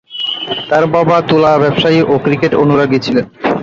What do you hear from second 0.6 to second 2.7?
তার বাবা তুলা ব্যবসায়ী ও ক্রিকেট